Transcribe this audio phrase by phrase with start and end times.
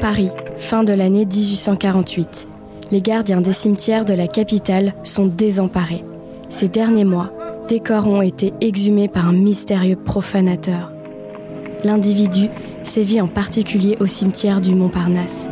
[0.00, 2.48] Paris, fin de l'année 1848.
[2.90, 6.04] Les gardiens des cimetières de la capitale sont désemparés.
[6.48, 7.32] Ces derniers mois,
[7.68, 10.92] des corps ont été exhumés par un mystérieux profanateur.
[11.82, 12.48] L'individu
[12.82, 15.48] sévit en particulier au cimetière du Montparnasse.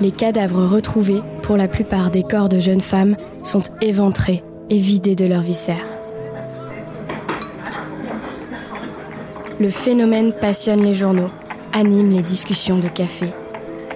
[0.00, 5.14] Les cadavres retrouvés, pour la plupart des corps de jeunes femmes, sont éventrés et vidés
[5.14, 5.86] de leurs viscères.
[9.58, 11.30] Le phénomène passionne les journaux,
[11.76, 13.34] anime les discussions de café.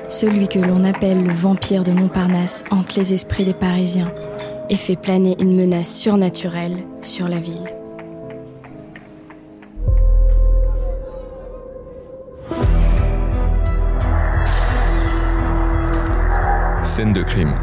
[0.06, 4.12] Celui que l'on appelle le vampire de Montparnasse hante les esprits des Parisiens
[4.68, 7.72] et fait planer une menace surnaturelle sur la ville.
[16.82, 17.54] Scène de crime.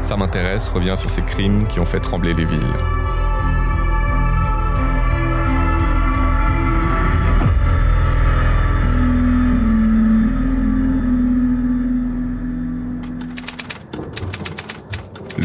[0.00, 2.99] Ça m'intéresse revient sur ces crimes qui ont fait trembler les villes.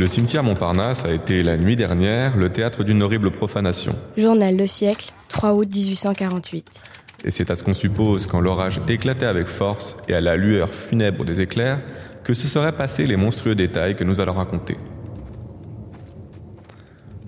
[0.06, 3.95] Le cimetière Montparnasse a été la nuit dernière le théâtre d'une horrible profanation.
[4.16, 6.84] Journal Le Siècle, 3 août 1848.
[7.23, 10.75] Et c'est à ce qu'on suppose quand l'orage éclatait avec force et à la lueur
[10.75, 11.81] funèbre des éclairs
[12.23, 14.78] que se seraient passés les monstrueux détails que nous allons raconter.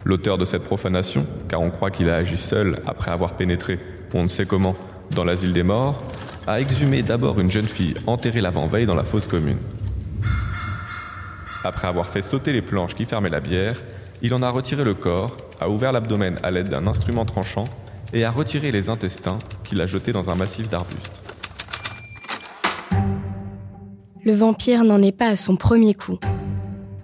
[0.06, 3.80] L'auteur de cette profanation, car on croit qu'il a agi seul après avoir pénétré,
[4.14, 4.76] on ne sait comment,
[5.16, 6.00] dans l'asile des morts,
[6.46, 9.58] a exhumé d'abord une jeune fille enterrée l'avant-veille dans la fosse commune.
[11.68, 13.84] Après avoir fait sauter les planches qui fermaient la bière,
[14.22, 17.66] il en a retiré le corps, a ouvert l'abdomen à l'aide d'un instrument tranchant
[18.14, 21.22] et a retiré les intestins qu'il a jetés dans un massif d'arbustes.
[24.24, 26.18] Le vampire n'en est pas à son premier coup.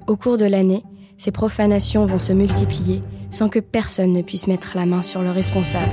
[0.08, 0.84] Au cours de l'année,
[1.18, 5.32] ces profanations vont se multiplier sans que personne ne puisse mettre la main sur le
[5.32, 5.92] responsable.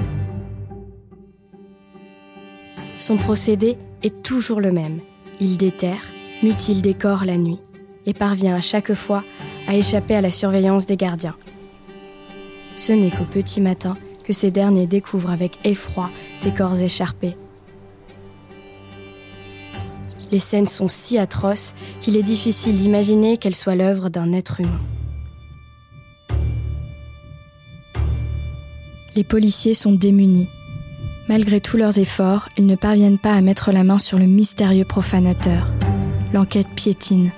[3.01, 5.01] Son procédé est toujours le même.
[5.41, 6.05] Il déterre,
[6.45, 7.59] mutile des corps la nuit
[8.07, 9.25] et parvient à chaque fois
[9.67, 11.37] à échapper à la surveillance des gardiens.
[12.77, 17.37] Ce n'est qu'au petit matin que ces derniers découvrent avec effroi ces corps écharpés.
[20.33, 24.81] Les scènes sont si atroces qu'il est difficile d'imaginer qu'elles soient l'œuvre d'un être humain.
[29.17, 30.49] Les policiers sont démunis.
[31.29, 34.85] Malgré tous leurs efforts, ils ne parviennent pas à mettre la main sur le mystérieux
[34.85, 35.69] profanateur.
[36.33, 37.31] L'enquête piétine.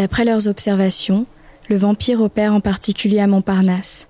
[0.00, 1.26] D'après leurs observations,
[1.68, 4.08] le vampire opère en particulier à Montparnasse.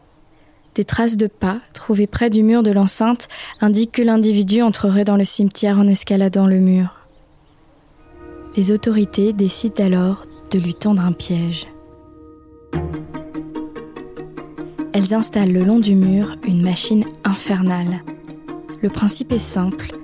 [0.76, 3.26] Des traces de pas, trouvées près du mur de l'enceinte,
[3.60, 7.08] indiquent que l'individu entrerait dans le cimetière en escaladant le mur.
[8.56, 11.66] Les autorités décident alors de lui tendre un piège.
[14.92, 18.04] Elles installent le long du mur une machine infernale.
[18.80, 19.98] Le principe est simple.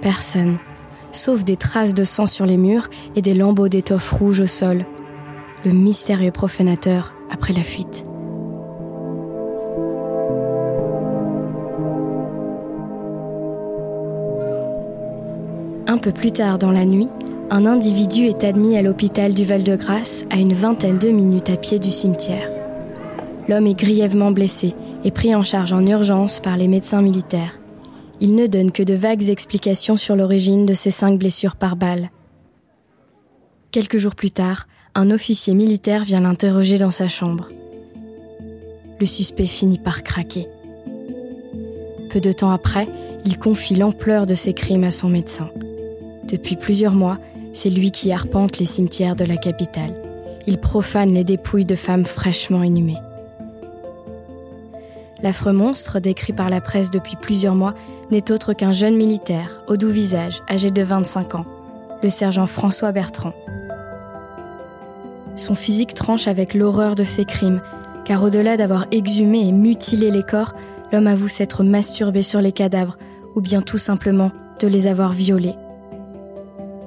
[0.00, 0.56] Personne,
[1.12, 4.86] sauf des traces de sang sur les murs et des lambeaux d'étoffe rouge au sol.
[5.64, 8.05] Le mystérieux profanateur après la fuite.
[15.96, 17.08] Un peu plus tard dans la nuit,
[17.48, 21.78] un individu est admis à l'hôpital du Val-de-Grâce à une vingtaine de minutes à pied
[21.78, 22.50] du cimetière.
[23.48, 27.58] L'homme est grièvement blessé et pris en charge en urgence par les médecins militaires.
[28.20, 32.10] Il ne donne que de vagues explications sur l'origine de ces cinq blessures par balle.
[33.70, 37.48] Quelques jours plus tard, un officier militaire vient l'interroger dans sa chambre.
[39.00, 40.46] Le suspect finit par craquer.
[42.10, 42.86] Peu de temps après,
[43.24, 45.48] il confie l'ampleur de ses crimes à son médecin.
[46.28, 47.18] Depuis plusieurs mois,
[47.52, 49.94] c'est lui qui arpente les cimetières de la capitale.
[50.46, 52.98] Il profane les dépouilles de femmes fraîchement inhumées.
[55.22, 57.74] L'affreux monstre, décrit par la presse depuis plusieurs mois,
[58.10, 61.46] n'est autre qu'un jeune militaire, au doux visage, âgé de 25 ans,
[62.02, 63.32] le sergent François Bertrand.
[65.36, 67.62] Son physique tranche avec l'horreur de ses crimes,
[68.04, 70.54] car au-delà d'avoir exhumé et mutilé les corps,
[70.92, 72.98] l'homme avoue s'être masturbé sur les cadavres,
[73.34, 75.56] ou bien tout simplement de les avoir violés.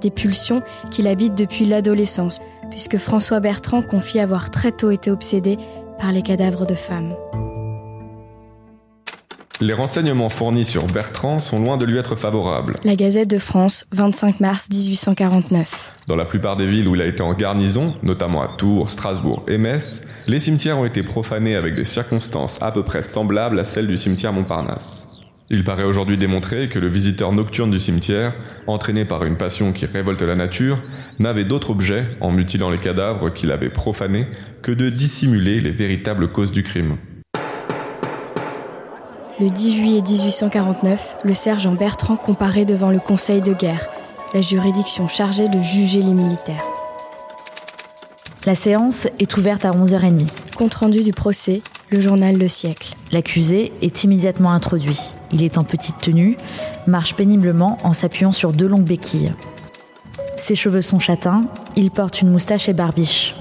[0.01, 0.61] Des pulsions
[0.91, 5.57] qu'il habite depuis l'adolescence, puisque François Bertrand confie avoir très tôt été obsédé
[5.99, 7.13] par les cadavres de femmes.
[9.61, 12.77] Les renseignements fournis sur Bertrand sont loin de lui être favorables.
[12.85, 15.91] La Gazette de France, 25 mars 1849.
[16.07, 19.43] Dans la plupart des villes où il a été en garnison, notamment à Tours, Strasbourg
[19.49, 23.65] et Metz, les cimetières ont été profanés avec des circonstances à peu près semblables à
[23.65, 25.18] celles du cimetière Montparnasse.
[25.51, 28.35] Il paraît aujourd'hui démontré que le visiteur nocturne du cimetière,
[28.67, 30.79] entraîné par une passion qui révolte la nature,
[31.17, 34.27] n'avait d'autre objet, en mutilant les cadavres qu'il avait profanés,
[34.61, 36.97] que de dissimuler les véritables causes du crime.
[39.39, 43.87] Le 10 juillet 1849, le sergent Bertrand comparaît devant le Conseil de guerre,
[44.35, 46.63] la juridiction chargée de juger les militaires.
[48.45, 50.27] La séance est ouverte à 11h30.
[50.55, 52.95] Compte rendu du procès, le journal Le Siècle.
[53.11, 55.15] L'accusé est immédiatement introduit.
[55.31, 56.37] Il est en petite tenue,
[56.87, 59.33] marche péniblement en s'appuyant sur deux longues béquilles.
[60.35, 61.41] Ses cheveux sont châtains,
[61.75, 63.35] il porte une moustache et barbiche.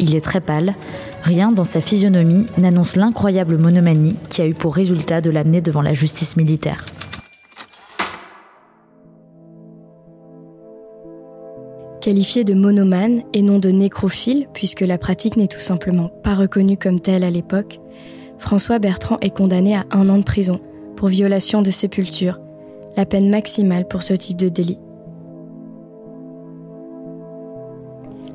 [0.00, 0.74] Il est très pâle,
[1.24, 5.80] Rien dans sa physionomie n'annonce l'incroyable monomanie qui a eu pour résultat de l'amener devant
[5.80, 6.84] la justice militaire.
[12.02, 16.76] Qualifié de monomane et non de nécrophile, puisque la pratique n'est tout simplement pas reconnue
[16.76, 17.80] comme telle à l'époque,
[18.36, 20.60] François Bertrand est condamné à un an de prison
[20.96, 22.40] pour violation de sépulture,
[22.96, 24.78] la peine maximale pour ce type de délit.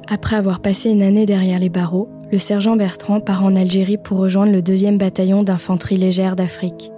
[0.09, 4.17] Après avoir passé une année derrière les barreaux, le sergent Bertrand part en Algérie pour
[4.17, 6.91] rejoindre le 2e bataillon d'infanterie légère d'Afrique.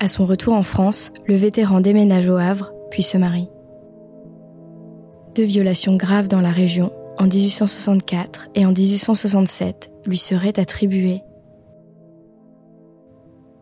[0.00, 3.48] À son retour en France, le vétéran déménage au Havre, puis se marie.
[5.34, 11.22] Deux violations graves dans la région, en 1864 et en 1867, lui seraient attribuées.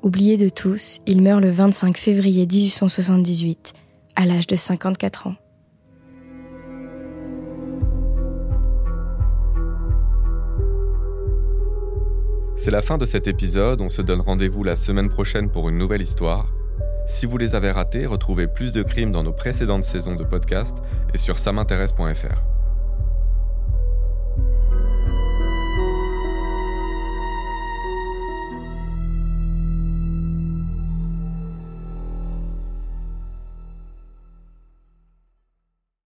[0.02, 3.72] Oublié de tous, il meurt le 25 février 1878,
[4.16, 5.36] à l'âge de 54 ans.
[12.56, 15.78] C'est la fin de cet épisode, on se donne rendez-vous la semaine prochaine pour une
[15.78, 16.48] nouvelle histoire.
[17.06, 20.78] Si vous les avez ratés, retrouvez plus de crimes dans nos précédentes saisons de podcast
[21.14, 22.61] et sur samintéresse.fr.